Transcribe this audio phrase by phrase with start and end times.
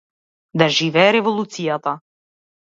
[0.61, 1.95] Да живее Револуцијата.